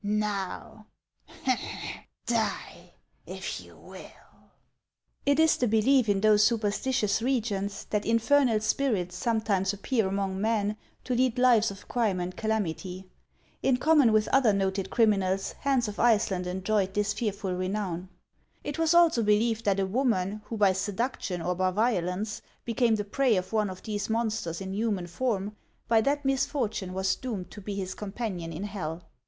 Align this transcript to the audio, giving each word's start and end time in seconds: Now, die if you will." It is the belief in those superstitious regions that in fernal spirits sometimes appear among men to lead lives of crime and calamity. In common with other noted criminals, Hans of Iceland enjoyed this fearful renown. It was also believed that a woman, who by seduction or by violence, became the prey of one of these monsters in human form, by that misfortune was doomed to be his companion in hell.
Now, 0.03 0.87
die 2.25 2.93
if 3.27 3.61
you 3.61 3.77
will." 3.77 4.49
It 5.27 5.39
is 5.39 5.57
the 5.57 5.67
belief 5.67 6.09
in 6.09 6.21
those 6.21 6.43
superstitious 6.43 7.21
regions 7.21 7.85
that 7.91 8.03
in 8.03 8.17
fernal 8.17 8.61
spirits 8.63 9.15
sometimes 9.15 9.73
appear 9.73 10.07
among 10.07 10.41
men 10.41 10.75
to 11.03 11.13
lead 11.13 11.37
lives 11.37 11.69
of 11.69 11.87
crime 11.87 12.19
and 12.19 12.35
calamity. 12.35 13.11
In 13.61 13.77
common 13.77 14.11
with 14.11 14.27
other 14.29 14.53
noted 14.53 14.89
criminals, 14.89 15.51
Hans 15.59 15.87
of 15.87 15.99
Iceland 15.99 16.47
enjoyed 16.47 16.95
this 16.95 17.13
fearful 17.13 17.53
renown. 17.55 18.09
It 18.63 18.79
was 18.79 18.95
also 18.95 19.21
believed 19.21 19.65
that 19.65 19.79
a 19.79 19.85
woman, 19.85 20.41
who 20.45 20.57
by 20.57 20.73
seduction 20.73 21.43
or 21.43 21.53
by 21.53 21.69
violence, 21.69 22.41
became 22.65 22.95
the 22.95 23.03
prey 23.05 23.35
of 23.35 23.53
one 23.53 23.69
of 23.69 23.83
these 23.83 24.09
monsters 24.09 24.61
in 24.61 24.73
human 24.73 25.05
form, 25.05 25.55
by 25.87 26.01
that 26.01 26.25
misfortune 26.25 26.95
was 26.95 27.15
doomed 27.15 27.51
to 27.51 27.61
be 27.61 27.75
his 27.75 27.93
companion 27.93 28.51
in 28.51 28.63
hell. 28.63 29.03